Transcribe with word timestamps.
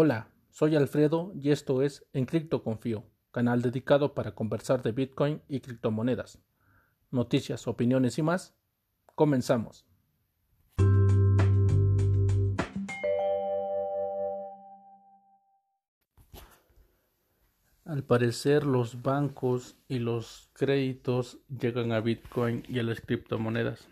Hola, 0.00 0.28
soy 0.50 0.76
Alfredo 0.76 1.32
y 1.34 1.50
esto 1.50 1.82
es 1.82 2.06
En 2.12 2.24
Cripto 2.24 2.62
Confío, 2.62 3.02
canal 3.32 3.62
dedicado 3.62 4.14
para 4.14 4.32
conversar 4.32 4.80
de 4.80 4.92
Bitcoin 4.92 5.42
y 5.48 5.58
criptomonedas. 5.58 6.38
Noticias, 7.10 7.66
opiniones 7.66 8.16
y 8.16 8.22
más. 8.22 8.54
Comenzamos. 9.16 9.88
Al 17.84 18.04
parecer 18.04 18.64
los 18.64 19.02
bancos 19.02 19.74
y 19.88 19.98
los 19.98 20.48
créditos 20.52 21.40
llegan 21.48 21.90
a 21.90 21.98
Bitcoin 21.98 22.62
y 22.68 22.78
a 22.78 22.84
las 22.84 23.00
criptomonedas. 23.00 23.88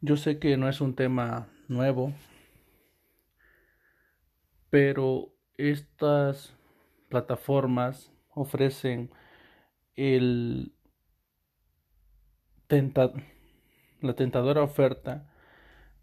Yo 0.00 0.16
sé 0.16 0.38
que 0.38 0.56
no 0.56 0.70
es 0.70 0.80
un 0.80 0.94
tema 0.94 1.48
nuevo, 1.68 2.14
pero 4.72 5.34
estas 5.58 6.56
plataformas 7.10 8.10
ofrecen 8.30 9.10
la 14.00 14.14
tentadora 14.16 14.62
oferta 14.62 15.30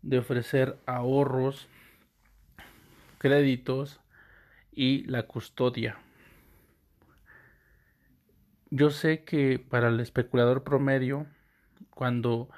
de 0.04 0.20
ofrecer 0.20 0.77
ahorros, 0.86 1.68
créditos 3.18 4.02
y 4.72 5.04
la 5.05 5.24
custodia. 5.24 5.98
Yo 8.70 8.91
sé 8.91 9.24
que 9.24 9.58
para 9.58 9.88
el 9.88 9.99
especulador 9.99 10.63
promedio, 10.63 11.26
cuando 11.90 12.49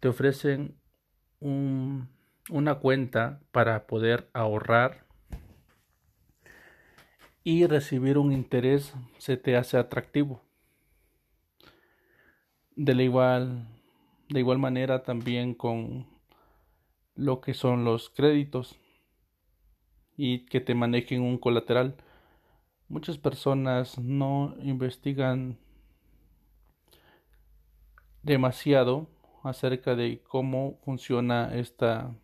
te 0.00 0.08
ofrecen 0.08 0.76
una 1.38 2.74
cuenta 2.80 3.38
para 3.52 3.86
poder 3.86 4.28
ahorrar 4.32 5.11
y 7.44 7.66
recibir 7.66 8.18
un 8.18 8.32
interés 8.32 8.94
se 9.18 9.36
te 9.36 9.56
hace 9.56 9.76
atractivo. 9.76 10.42
De 12.76 12.94
la 12.94 13.02
igual, 13.02 13.68
de 14.28 14.40
igual 14.40 14.58
manera 14.58 15.02
también 15.02 15.54
con 15.54 16.06
lo 17.14 17.40
que 17.40 17.54
son 17.54 17.84
los 17.84 18.10
créditos 18.10 18.78
y 20.16 20.46
que 20.46 20.60
te 20.60 20.74
manejen 20.74 21.22
un 21.22 21.38
colateral. 21.38 21.96
Muchas 22.88 23.18
personas 23.18 23.98
no 23.98 24.54
investigan 24.62 25.58
demasiado 28.22 29.08
acerca 29.42 29.96
de 29.96 30.22
cómo 30.22 30.78
funciona 30.84 31.54
esta, 31.54 32.14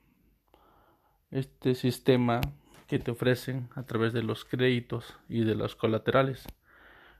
este 1.30 1.74
sistema 1.74 2.40
que 2.88 2.98
te 2.98 3.10
ofrecen 3.10 3.68
a 3.74 3.82
través 3.84 4.14
de 4.14 4.22
los 4.22 4.46
créditos 4.46 5.14
y 5.28 5.44
de 5.44 5.54
los 5.54 5.76
colaterales. 5.76 6.46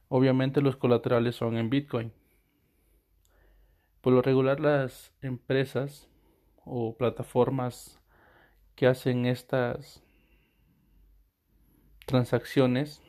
Obviamente 0.09 0.63
los 0.63 0.77
colaterales 0.77 1.37
son 1.37 1.59
en 1.59 1.69
Bitcoin. 1.69 2.11
Por 4.01 4.15
lo 4.15 4.23
regular 4.23 4.61
las 4.61 5.13
empresas 5.21 6.09
o 6.65 6.97
plataformas 6.97 8.01
que 8.75 8.87
hacen 8.87 9.27
estas 9.27 10.03
transacciones 12.07 13.03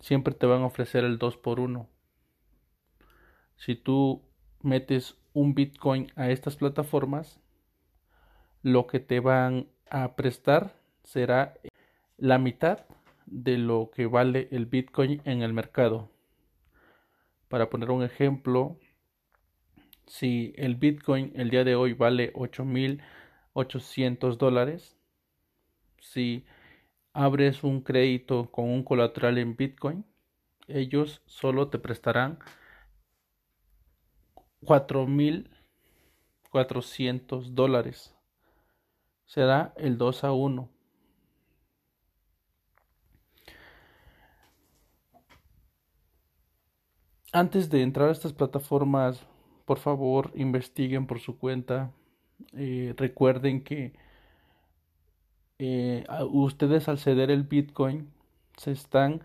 siempre 0.00 0.34
te 0.34 0.46
van 0.46 0.62
a 0.62 0.66
ofrecer 0.66 1.04
el 1.04 1.18
2 1.18 1.36
por 1.36 1.60
1. 1.60 1.88
Si 3.56 3.76
tú 3.76 4.24
metes 4.62 5.16
un 5.32 5.54
Bitcoin 5.54 6.10
a 6.16 6.30
estas 6.30 6.56
plataformas, 6.56 7.38
lo 8.62 8.88
que 8.88 8.98
te 8.98 9.20
van 9.20 9.68
a 9.90 10.16
prestar 10.16 10.77
será 11.08 11.54
la 12.18 12.38
mitad 12.38 12.84
de 13.24 13.56
lo 13.56 13.90
que 13.94 14.04
vale 14.06 14.48
el 14.50 14.66
Bitcoin 14.66 15.22
en 15.24 15.40
el 15.40 15.54
mercado. 15.54 16.10
Para 17.48 17.70
poner 17.70 17.90
un 17.90 18.02
ejemplo, 18.02 18.78
si 20.06 20.52
el 20.58 20.74
Bitcoin 20.74 21.32
el 21.34 21.48
día 21.48 21.64
de 21.64 21.76
hoy 21.76 21.94
vale 21.94 22.30
8.800 22.34 24.36
dólares, 24.36 24.98
si 25.98 26.44
abres 27.14 27.64
un 27.64 27.80
crédito 27.80 28.50
con 28.50 28.66
un 28.66 28.82
colateral 28.82 29.38
en 29.38 29.56
Bitcoin, 29.56 30.04
ellos 30.66 31.22
solo 31.24 31.70
te 31.70 31.78
prestarán 31.78 32.38
4.400 34.60 37.54
dólares. 37.54 38.14
Será 39.24 39.72
el 39.78 39.96
2 39.96 40.24
a 40.24 40.32
1. 40.32 40.76
Antes 47.38 47.70
de 47.70 47.82
entrar 47.82 48.08
a 48.08 48.10
estas 48.10 48.32
plataformas, 48.32 49.24
por 49.64 49.78
favor, 49.78 50.32
investiguen 50.34 51.06
por 51.06 51.20
su 51.20 51.38
cuenta. 51.38 51.92
Eh, 52.52 52.94
recuerden 52.96 53.62
que 53.62 53.92
eh, 55.60 56.04
ustedes 56.32 56.88
al 56.88 56.98
ceder 56.98 57.30
el 57.30 57.44
Bitcoin 57.44 58.12
se 58.56 58.72
están 58.72 59.22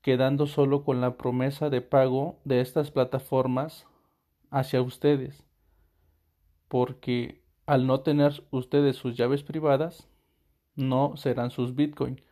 quedando 0.00 0.48
solo 0.48 0.82
con 0.82 1.00
la 1.00 1.16
promesa 1.16 1.70
de 1.70 1.82
pago 1.82 2.40
de 2.44 2.62
estas 2.62 2.90
plataformas 2.90 3.86
hacia 4.50 4.82
ustedes. 4.82 5.44
Porque 6.66 7.44
al 7.66 7.86
no 7.86 8.00
tener 8.00 8.42
ustedes 8.50 8.96
sus 8.96 9.16
llaves 9.16 9.44
privadas, 9.44 10.08
no 10.74 11.16
serán 11.16 11.52
sus 11.52 11.76
Bitcoin. 11.76 12.22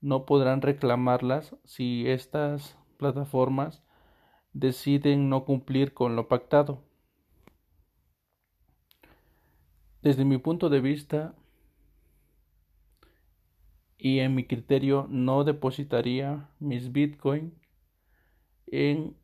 No 0.00 0.26
podrán 0.26 0.60
reclamarlas 0.60 1.54
si 1.62 2.08
estas 2.08 2.76
plataformas 2.96 3.85
deciden 4.58 5.28
no 5.28 5.44
cumplir 5.44 5.92
con 5.92 6.16
lo 6.16 6.28
pactado. 6.28 6.82
Desde 10.00 10.24
mi 10.24 10.38
punto 10.38 10.70
de 10.70 10.80
vista 10.80 11.34
y 13.98 14.20
en 14.20 14.34
mi 14.34 14.46
criterio 14.46 15.06
no 15.10 15.44
depositaría 15.44 16.48
mis 16.58 16.92
bitcoin 16.92 17.52
en 18.68 19.16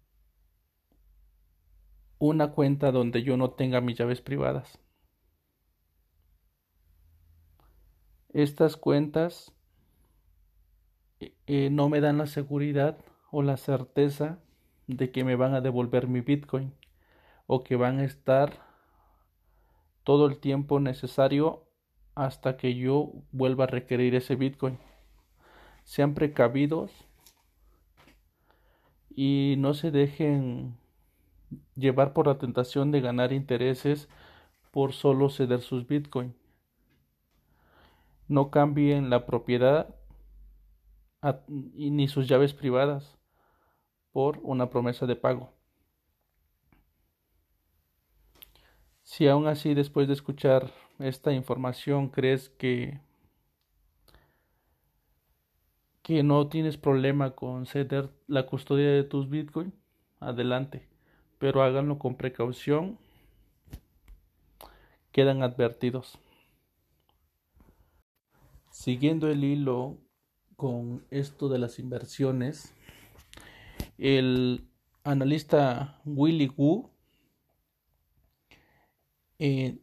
una 2.19 2.53
cuenta 2.53 2.93
donde 2.93 3.23
yo 3.23 3.37
no 3.39 3.53
tenga 3.53 3.81
mis 3.81 3.97
llaves 3.97 4.21
privadas. 4.21 4.79
Estas 8.35 8.77
cuentas 8.77 9.55
eh, 11.21 11.71
no 11.71 11.89
me 11.89 12.01
dan 12.01 12.19
la 12.19 12.27
seguridad 12.27 12.99
o 13.31 13.43
la 13.43 13.57
certeza 13.57 14.43
de 14.87 15.11
que 15.11 15.25
me 15.25 15.37
van 15.37 15.55
a 15.55 15.61
devolver 15.61 16.09
mi 16.09 16.21
Bitcoin 16.21 16.73
o 17.47 17.65
que 17.65 17.77
van 17.77 17.99
a 17.99 18.05
estar 18.05 18.59
todo 20.05 20.27
el 20.27 20.39
tiempo 20.39 20.81
necesario 20.81 21.65
hasta 22.15 22.57
que 22.57 22.75
yo 22.75 23.13
vuelva 23.31 23.65
a 23.65 23.69
requerir 23.69 24.15
ese 24.15 24.37
Bitcoin. 24.37 24.79
Sean 25.85 26.15
precavidos 26.15 26.91
y 29.15 29.57
no 29.59 29.75
se 29.75 29.91
dejen 29.91 30.77
llevar 31.77 32.13
por 32.13 32.27
la 32.27 32.39
tentación 32.39 32.91
de 32.91 33.01
ganar 33.01 33.33
intereses 33.33 34.09
por 34.71 34.93
solo 34.93 35.29
ceder 35.29 35.61
sus 35.61 35.87
Bitcoin. 35.87 36.35
No 38.29 38.51
cambien 38.51 39.11
la 39.11 39.27
propiedad 39.27 39.95
ni 41.47 42.09
sus 42.09 42.27
llaves 42.27 42.53
privadas 42.55 43.22
por 44.13 44.39
una 44.43 44.71
promesa 44.71 45.07
de 45.07 45.17
pago. 45.17 45.53
Si 49.03 49.27
aún 49.27 49.47
así 49.47 49.75
después 49.75 50.07
de 50.07 50.15
escuchar 50.15 50.71
esta 50.99 51.33
información 51.33 52.09
crees 52.09 52.49
que 52.51 53.01
que 56.03 56.23
no 56.23 56.49
tienes 56.49 56.77
problema 56.77 57.31
con 57.37 57.67
ceder 57.67 58.11
la 58.27 58.47
custodia 58.47 58.91
de 58.91 59.05
tus 59.05 59.31
Bitcoin, 59.31 59.73
adelante, 60.19 60.89
pero 61.39 61.63
háganlo 61.63 61.99
con 61.99 62.17
precaución. 62.17 62.99
Quedan 65.13 65.43
advertidos. 65.43 66.19
Siguiendo 68.71 69.29
el 69.29 69.45
hilo 69.45 69.99
con 70.57 71.05
esto 71.11 71.49
de 71.49 71.59
las 71.59 71.79
inversiones, 71.79 72.75
el 73.99 74.69
analista 75.05 76.01
Willy 76.05 76.53
Wu 76.57 76.91
eh, 79.39 79.79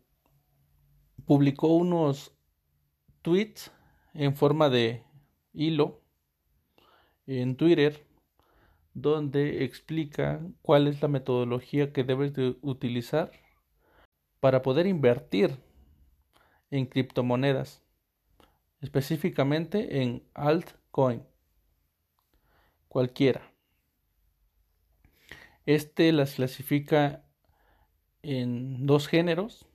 publicó 1.26 1.68
unos 1.76 2.34
tweets 3.22 3.72
en 4.14 4.36
forma 4.36 4.70
de 4.70 5.04
hilo 5.54 6.02
en 7.28 7.56
Twitter 7.56 8.06
donde 8.94 9.64
explica 9.64 10.42
cuál 10.62 10.88
es 10.88 11.02
la 11.02 11.08
metodología 11.08 11.94
que 11.94 12.04
debes 12.04 12.34
de 12.34 12.58
utilizar 12.62 13.32
para 14.40 14.62
poder 14.62 14.88
invertir 14.88 15.58
en 16.72 16.86
criptomonedas. 16.86 17.84
específicamente 18.82 20.02
en 20.02 20.24
altcoin, 20.34 21.24
cualquiera. 22.88 23.49
Este 25.70 26.12
las 26.14 26.34
clasifica 26.34 27.24
en 28.24 28.88
dos 28.88 29.08
géneros. 29.08 29.68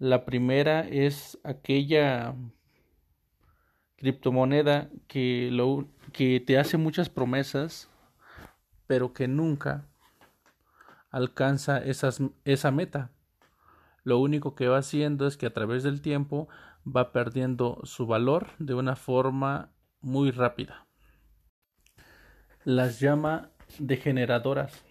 La 0.00 0.24
primera 0.24 0.80
es 0.80 1.38
aquella 1.44 2.34
criptomoneda 3.94 4.90
que, 5.06 5.50
lo, 5.52 5.86
que 6.12 6.40
te 6.40 6.58
hace 6.58 6.76
muchas 6.76 7.08
promesas, 7.08 7.88
pero 8.88 9.12
que 9.12 9.28
nunca 9.28 9.86
alcanza 11.12 11.80
esa 12.44 12.70
meta. 12.72 13.12
Lo 14.02 14.18
único 14.18 14.56
que 14.56 14.66
va 14.66 14.78
haciendo 14.78 15.28
es 15.28 15.36
que 15.36 15.46
a 15.46 15.54
través 15.54 15.84
del 15.84 16.02
tiempo 16.02 16.48
va 16.84 17.12
perdiendo 17.12 17.78
su 17.84 18.08
valor 18.08 18.48
de 18.58 18.74
una 18.74 18.96
forma 18.96 19.70
muy 20.00 20.32
rápida. 20.32 20.88
Las 22.64 22.98
llama 22.98 23.52
degeneradoras. 23.78 24.84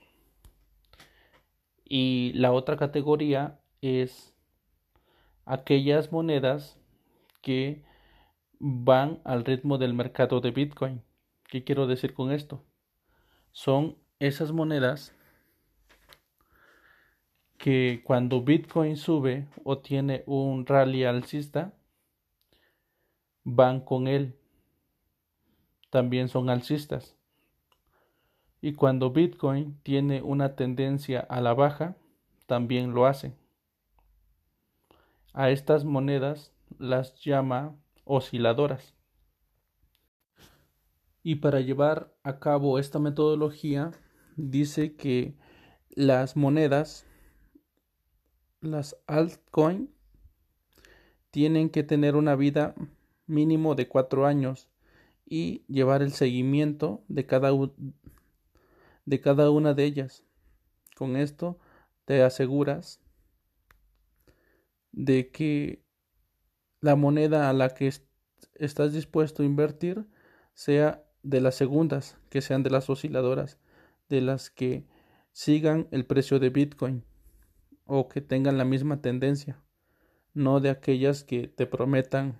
Y 1.84 2.34
la 2.36 2.52
otra 2.52 2.78
categoría 2.78 3.60
es 3.82 4.36
aquellas 5.46 6.12
monedas 6.12 6.80
que 7.42 7.84
van 8.60 9.22
al 9.24 9.46
ritmo 9.46 9.78
del 9.78 9.94
mercado 9.94 10.42
de 10.42 10.52
Bitcoin. 10.52 11.02
¿Qué 11.48 11.64
quiero 11.64 11.88
decir 11.88 12.14
con 12.14 12.32
esto? 12.32 12.64
Son 13.52 13.98
esas 14.20 14.52
monedas 14.52 15.16
que 17.58 18.02
cuando 18.06 18.42
Bitcoin 18.42 18.96
sube 18.96 19.48
o 19.64 19.80
tiene 19.80 20.24
un 20.28 20.66
rally 20.66 21.04
alcista, 21.04 21.74
van 23.44 23.82
con 23.82 24.08
él. 24.08 24.38
También 25.90 26.30
son 26.30 26.50
alcistas. 26.50 27.19
Y 28.62 28.74
cuando 28.74 29.12
Bitcoin 29.12 29.80
tiene 29.84 30.22
una 30.22 30.56
tendencia 30.56 31.22
a 31.22 31.42
la 31.42 31.54
baja, 31.54 31.96
también 32.46 32.94
lo 32.94 33.06
hacen. 33.06 33.36
A 35.34 35.50
estas 35.50 35.86
monedas 35.86 36.52
las 36.78 37.16
llama 37.24 37.76
osciladoras. 38.04 38.96
Y 41.24 41.36
para 41.36 41.60
llevar 41.60 42.14
a 42.24 42.40
cabo 42.40 42.80
esta 42.80 43.00
metodología, 43.00 43.92
dice 44.36 44.96
que 44.96 45.36
las 45.90 46.36
monedas, 46.36 47.06
las 48.62 48.98
altcoins, 49.08 49.90
tienen 51.32 51.70
que 51.70 51.84
tener 51.84 52.16
una 52.16 52.36
vida 52.36 52.74
mínimo 53.28 53.76
de 53.76 53.88
cuatro 53.88 54.26
años 54.26 54.68
y 55.26 55.64
llevar 55.68 56.02
el 56.02 56.12
seguimiento 56.12 57.04
de 57.08 57.26
cada, 57.26 57.52
de 59.10 59.20
cada 59.20 59.50
una 59.50 59.74
de 59.74 59.86
ellas. 59.86 60.24
Con 60.96 61.16
esto 61.16 61.58
te 62.06 62.22
aseguras 62.22 63.02
de 64.92 65.32
que 65.32 65.84
la 66.80 66.96
moneda 66.96 67.50
a 67.50 67.54
la 67.54 67.70
que 67.74 67.92
estás 68.54 68.94
dispuesto 68.94 69.42
a 69.42 69.48
invertir 69.48 70.06
sea 70.54 71.04
de 71.24 71.42
las 71.42 71.56
segundas, 71.56 72.18
que 72.30 72.42
sean 72.42 72.62
de 72.62 72.70
las 72.70 72.88
osciladoras, 72.88 73.58
de 74.10 74.22
las 74.22 74.52
que 74.52 74.86
sigan 75.32 75.88
el 75.90 76.06
precio 76.06 76.38
de 76.38 76.52
Bitcoin 76.52 77.04
o 77.86 78.10
que 78.10 78.22
tengan 78.22 78.60
la 78.60 78.66
misma 78.66 79.02
tendencia, 79.02 79.60
no 80.36 80.60
de 80.60 80.70
aquellas 80.70 81.24
que 81.24 81.48
te 81.48 81.66
prometan 81.66 82.40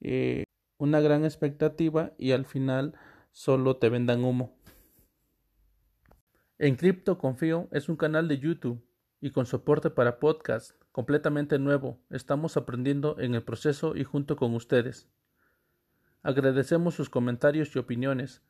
eh, 0.00 0.44
una 0.78 1.00
gran 1.00 1.26
expectativa 1.26 2.14
y 2.16 2.32
al 2.32 2.46
final 2.46 2.94
solo 3.30 3.76
te 3.76 3.90
vendan 3.90 4.24
humo. 4.24 4.57
En 6.60 6.74
Cripto 6.74 7.18
Confío 7.18 7.68
es 7.70 7.88
un 7.88 7.94
canal 7.94 8.26
de 8.26 8.40
YouTube 8.40 8.84
y 9.20 9.30
con 9.30 9.46
soporte 9.46 9.90
para 9.90 10.18
podcast 10.18 10.72
completamente 10.90 11.56
nuevo. 11.60 12.00
Estamos 12.10 12.56
aprendiendo 12.56 13.16
en 13.20 13.36
el 13.36 13.44
proceso 13.44 13.94
y 13.94 14.02
junto 14.02 14.34
con 14.34 14.52
ustedes. 14.56 15.08
Agradecemos 16.24 16.96
sus 16.96 17.10
comentarios 17.10 17.76
y 17.76 17.78
opiniones 17.78 18.42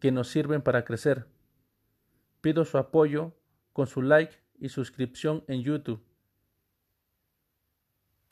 que 0.00 0.10
nos 0.10 0.26
sirven 0.26 0.62
para 0.62 0.84
crecer. 0.84 1.26
Pido 2.40 2.64
su 2.64 2.76
apoyo 2.76 3.36
con 3.72 3.86
su 3.86 4.02
like 4.02 4.34
y 4.58 4.70
suscripción 4.70 5.44
en 5.46 5.62
YouTube. 5.62 6.02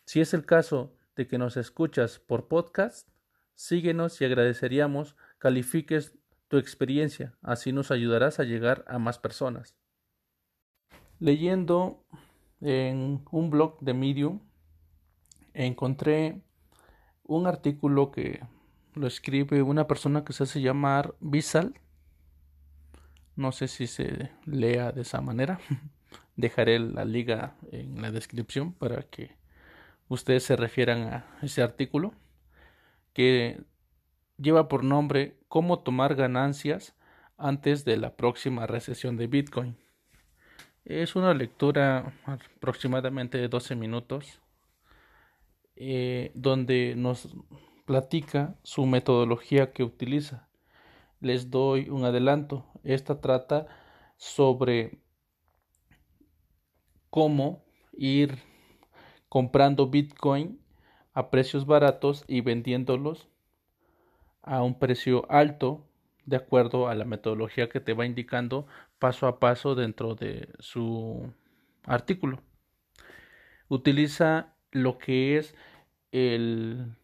Si 0.05 0.20
es 0.20 0.35
el 0.35 0.44
caso 0.44 0.97
de 1.14 1.29
que 1.29 1.38
nos 1.38 1.56
escuchas 1.56 2.19
por 2.19 2.49
podcast, 2.49 3.08
síguenos 3.55 4.20
y 4.20 4.25
agradeceríamos 4.25 5.14
califiques 5.38 6.16
tu 6.48 6.58
experiencia, 6.58 7.37
así 7.43 7.72
nos 7.72 7.90
ayudarás 7.90 8.38
a 8.38 8.44
llegar 8.44 8.84
a 8.88 8.98
más 8.98 9.19
personas. 9.19 9.75
Leyendo 11.19 12.04
en 12.60 13.25
un 13.31 13.50
blog 13.50 13.81
de 13.81 13.94
Medium 13.94 14.40
encontré 15.54 16.43
un 17.25 17.46
artículo 17.46 18.10
que 18.10 18.40
lo 18.94 19.06
escribe 19.06 19.62
una 19.62 19.87
persona 19.87 20.25
que 20.25 20.32
se 20.32 20.44
hace 20.44 20.60
llamar 20.60 21.14
Visal. 21.20 21.75
No 23.34 23.52
sé 23.52 23.69
si 23.69 23.87
se 23.87 24.31
lea 24.44 24.93
de 24.93 25.02
esa 25.02 25.20
manera. 25.20 25.58
Dejaré 26.37 26.78
la 26.78 27.04
liga 27.04 27.56
en 27.72 28.00
la 28.00 28.10
descripción 28.10 28.72
para 28.72 29.02
que 29.02 29.37
ustedes 30.08 30.44
se 30.44 30.56
refieran 30.56 31.02
a 31.02 31.38
ese 31.43 31.62
artículo 31.62 32.14
que 33.12 33.64
lleva 34.38 34.69
por 34.69 34.85
nombre 34.85 35.37
Cómo 35.49 35.79
tomar 35.79 36.15
ganancias 36.15 36.94
antes 37.38 37.85
de 37.85 37.97
la 37.97 38.17
próxima 38.17 38.67
recesión 38.67 39.17
de 39.17 39.27
Bitcoin. 39.27 39.77
Es 40.85 41.17
una 41.17 41.35
lectura 41.35 42.12
aproximadamente 42.25 43.38
de 43.38 43.49
12 43.49 43.75
minutos 43.77 44.41
eh, 45.77 46.31
donde 46.35 46.94
nos 46.97 47.35
platica 47.85 48.56
su 48.62 48.87
metodología 48.87 49.73
que 49.73 49.85
utiliza. 49.85 50.49
Les 51.21 51.50
doy 51.50 51.89
un 51.89 52.05
adelanto. 52.05 52.67
Esta 52.82 53.21
trata 53.21 53.67
sobre 54.17 54.99
cómo 57.11 57.65
ir 57.93 58.39
comprando 59.29 59.89
Bitcoin 59.89 60.61
a 61.12 61.31
precios 61.31 61.67
baratos 61.67 62.25
y 62.29 62.43
vendiéndolos 62.43 63.29
a 64.46 64.62
un 64.62 64.79
precio 64.79 65.31
alto 65.31 65.84
de 66.24 66.36
acuerdo 66.36 66.88
a 66.88 66.94
la 66.94 67.05
metodología 67.05 67.69
que 67.69 67.81
te 67.81 67.93
va 67.93 68.06
indicando 68.06 68.67
paso 68.98 69.26
a 69.26 69.38
paso 69.38 69.74
dentro 69.74 70.15
de 70.15 70.48
su 70.58 71.32
artículo. 71.84 72.41
Utiliza 73.69 74.55
lo 74.72 74.98
que 74.98 75.36
es 75.36 75.55
el 76.12 76.96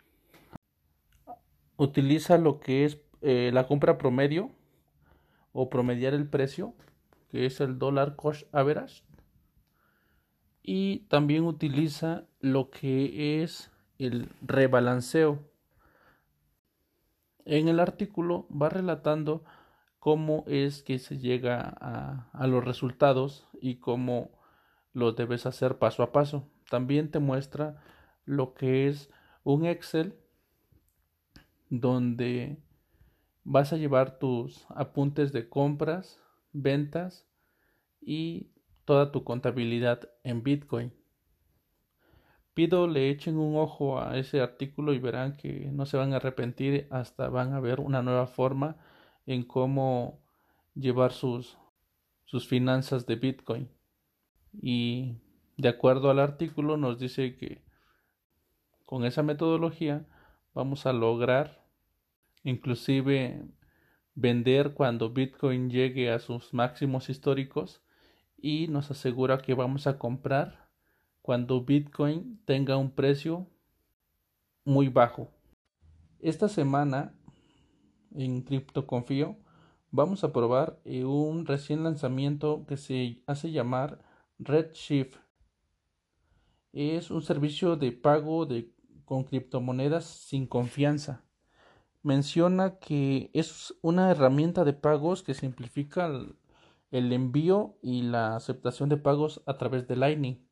utiliza 1.77 2.39
lo 2.39 2.61
que 2.61 2.85
es 2.85 2.99
eh, 3.21 3.51
la 3.53 3.67
compra 3.67 3.99
promedio 3.99 4.51
o 5.53 5.69
promediar 5.69 6.15
el 6.15 6.29
precio, 6.29 6.75
que 7.31 7.47
es 7.47 7.61
el 7.61 7.79
dólar 7.79 8.17
cost 8.17 8.53
average. 8.55 9.03
Y 10.63 11.01
también 11.09 11.45
utiliza 11.45 12.25
lo 12.41 12.71
que 12.71 13.43
es 13.43 13.71
el 13.99 14.29
rebalanceo. 14.43 15.41
En 17.45 17.69
el 17.69 17.81
artículo 17.81 18.47
va 18.51 18.69
relatando 18.69 19.45
cómo 19.99 20.45
es 20.47 20.83
que 20.83 20.99
se 20.99 21.19
llega 21.19 21.61
a, 21.61 22.47
los 22.47 22.65
resultados 22.65 23.47
y 23.61 23.77
cómo 23.77 24.31
lo 24.93 25.13
debes 25.13 25.47
hacer 25.47 25.79
paso 25.79 26.03
a 26.03 26.13
paso. 26.13 26.49
También 26.71 27.11
te 27.11 27.19
muestra 27.19 27.81
lo 28.25 28.55
que 28.55 28.89
es 28.89 29.11
un 29.45 29.65
Excel 29.65 30.17
donde 31.71 32.59
vas 33.45 33.73
a 33.73 33.77
llevar 33.77 34.19
tus 34.19 34.67
apuntes 34.71 35.33
de 35.33 35.49
compras, 35.49 36.21
ventas 36.53 37.27
y 38.01 38.51
toda 38.85 39.13
tu 39.13 39.25
contabilidad 39.25 40.11
en 40.25 40.43
Bitcoin. 40.43 40.93
Pido 42.55 42.87
le 42.87 43.09
echen 43.11 43.39
un 43.39 43.57
ojo 43.57 43.99
a 43.99 44.19
ese 44.19 44.41
artículo 44.41 44.93
y 44.93 44.99
verán 44.99 45.37
que 45.37 45.71
no 45.73 45.87
se 45.87 45.97
van 45.97 46.13
a 46.13 46.17
arrepentir 46.17 46.87
hasta 46.91 47.29
van 47.29 47.55
a 47.55 47.61
ver 47.61 47.81
una 47.81 48.03
nueva 48.03 48.27
forma 48.27 48.77
en 49.27 49.43
cómo 49.43 50.21
llevar 50.75 51.13
sus, 51.13 51.57
sus 52.27 52.47
finanzas 52.47 53.07
de 53.07 53.17
Bitcoin. 53.17 53.69
Y 54.61 55.17
de 55.57 55.69
acuerdo 55.69 56.11
al 56.11 56.19
artículo 56.19 56.77
nos 56.77 56.99
dice 56.99 57.37
que 57.37 57.63
con 58.85 59.05
esa 59.05 59.23
metodología 59.23 60.05
vamos 60.53 60.85
a 60.85 60.93
lograr 60.93 61.65
inclusive 62.45 63.47
vender 64.15 64.75
cuando 64.75 65.11
Bitcoin 65.11 65.71
llegue 65.71 66.11
a 66.11 66.19
sus 66.19 66.53
máximos 66.53 67.09
históricos 67.09 67.83
y 68.37 68.69
nos 68.69 68.91
asegura 68.91 69.39
que 69.39 69.55
vamos 69.55 69.87
a 69.87 69.99
comprar 69.99 70.62
cuando 71.23 71.65
Bitcoin 71.65 72.41
tenga 72.45 72.77
un 72.77 72.91
precio 72.91 73.47
muy 74.65 74.89
bajo. 74.89 75.31
Esta 76.19 76.49
semana 76.49 77.15
en 78.15 78.43
CryptoConfío 78.43 79.37
vamos 79.91 80.25
a 80.25 80.33
probar 80.33 80.81
eh, 80.85 81.05
un 81.05 81.47
recién 81.47 81.85
lanzamiento 81.85 82.67
que 82.67 82.77
se 82.77 83.23
hace 83.27 83.53
llamar 83.53 84.01
Redshift. 84.39 85.17
Es 86.73 87.11
un 87.11 87.23
servicio 87.23 87.77
de 87.77 87.93
pago 87.93 88.47
de, 88.47 88.73
con 89.05 89.25
criptomonedas 89.25 90.05
sin 90.05 90.47
confianza. 90.47 91.25
Menciona 92.03 92.79
que 92.79 93.31
es 93.33 93.75
una 93.81 94.11
herramienta 94.11 94.65
de 94.65 94.73
pagos 94.73 95.23
que 95.23 95.35
simplifica 95.35 96.07
el, 96.07 96.35
el 96.91 97.13
envío 97.13 97.77
y 97.81 98.03
la 98.03 98.35
aceptación 98.35 98.89
de 98.89 98.97
pagos 98.97 99.41
a 99.47 99.57
través 99.57 99.87
de 99.87 99.97
Lightning 99.97 100.52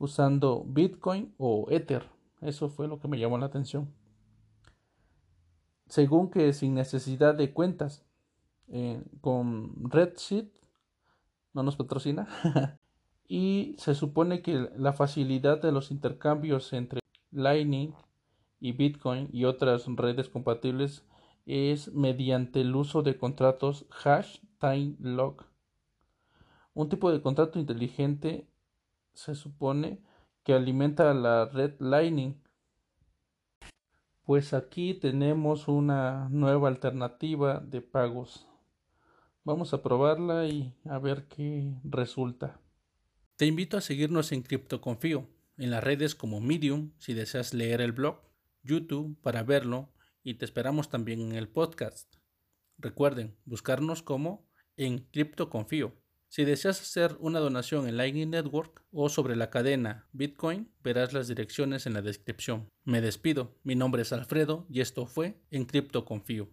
usando 0.00 0.64
Bitcoin 0.66 1.32
o 1.38 1.68
Ether. 1.70 2.10
Eso 2.40 2.68
fue 2.68 2.88
lo 2.88 2.98
que 2.98 3.06
me 3.06 3.20
llamó 3.20 3.38
la 3.38 3.46
atención 3.46 3.88
según 5.90 6.30
que 6.30 6.52
sin 6.52 6.74
necesidad 6.74 7.34
de 7.34 7.52
cuentas. 7.52 8.06
Eh, 8.68 9.02
con 9.20 9.90
Redshift 9.90 10.54
no 11.52 11.62
nos 11.62 11.76
patrocina. 11.76 12.28
y 13.28 13.74
se 13.78 13.94
supone 13.94 14.40
que 14.42 14.70
la 14.76 14.92
facilidad 14.92 15.60
de 15.60 15.72
los 15.72 15.90
intercambios 15.90 16.72
entre 16.72 17.00
Lightning 17.32 17.92
y 18.60 18.72
Bitcoin 18.72 19.28
y 19.32 19.44
otras 19.44 19.86
redes 19.88 20.28
compatibles 20.28 21.04
es 21.46 21.92
mediante 21.92 22.60
el 22.60 22.74
uso 22.76 23.02
de 23.02 23.18
contratos 23.18 23.86
hash 24.04 24.38
time 24.60 24.94
lock. 25.00 25.44
Un 26.72 26.88
tipo 26.88 27.10
de 27.10 27.20
contrato 27.20 27.58
inteligente 27.58 28.46
se 29.14 29.34
supone 29.34 30.00
que 30.44 30.54
alimenta 30.54 31.12
la 31.14 31.46
red 31.46 31.74
Lightning 31.80 32.40
pues 34.30 34.54
aquí 34.54 34.94
tenemos 34.94 35.66
una 35.66 36.28
nueva 36.30 36.68
alternativa 36.68 37.58
de 37.58 37.80
pagos. 37.80 38.46
Vamos 39.42 39.74
a 39.74 39.82
probarla 39.82 40.46
y 40.46 40.72
a 40.84 41.00
ver 41.00 41.26
qué 41.26 41.74
resulta. 41.82 42.60
Te 43.34 43.46
invito 43.46 43.76
a 43.76 43.80
seguirnos 43.80 44.30
en 44.30 44.42
CryptoConfío, 44.42 45.26
en 45.56 45.72
las 45.72 45.82
redes 45.82 46.14
como 46.14 46.40
Medium 46.40 46.92
si 46.98 47.12
deseas 47.12 47.54
leer 47.54 47.80
el 47.80 47.90
blog, 47.90 48.20
YouTube 48.62 49.20
para 49.20 49.42
verlo 49.42 49.92
y 50.22 50.34
te 50.34 50.44
esperamos 50.44 50.90
también 50.90 51.20
en 51.22 51.32
el 51.32 51.48
podcast. 51.48 52.14
Recuerden 52.78 53.36
buscarnos 53.46 54.00
como 54.04 54.46
en 54.76 55.08
CryptoConfío. 55.10 55.99
Si 56.32 56.44
deseas 56.44 56.80
hacer 56.80 57.16
una 57.18 57.40
donación 57.40 57.88
en 57.88 57.96
Lightning 57.96 58.30
Network 58.30 58.84
o 58.92 59.08
sobre 59.08 59.34
la 59.34 59.50
cadena 59.50 60.06
Bitcoin, 60.12 60.70
verás 60.80 61.12
las 61.12 61.26
direcciones 61.26 61.86
en 61.86 61.92
la 61.92 62.02
descripción. 62.02 62.68
Me 62.84 63.00
despido, 63.00 63.58
mi 63.64 63.74
nombre 63.74 64.02
es 64.02 64.12
Alfredo 64.12 64.64
y 64.70 64.80
esto 64.80 65.06
fue 65.06 65.40
En 65.50 65.64
Cripto 65.64 66.04
Confío. 66.04 66.48